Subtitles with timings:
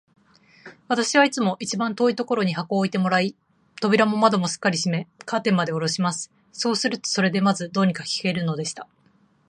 [0.87, 3.35] 私はいつも一番遠いところに箱を置いてもらい、
[3.79, 6.31] 扉も窓もすっかり閉め、カーテンまでおろします。
[6.51, 8.87] そうすると、それでまず、どうにか聞けるのでした。